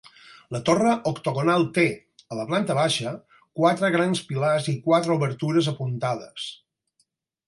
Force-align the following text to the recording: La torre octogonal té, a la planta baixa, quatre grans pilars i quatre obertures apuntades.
La 0.53 0.59
torre 0.67 0.91
octogonal 1.09 1.65
té, 1.75 1.83
a 2.35 2.37
la 2.39 2.45
planta 2.51 2.77
baixa, 2.77 3.11
quatre 3.59 3.89
grans 3.97 4.21
pilars 4.31 4.71
i 4.73 4.75
quatre 4.87 5.15
obertures 5.21 5.71
apuntades. 5.73 6.47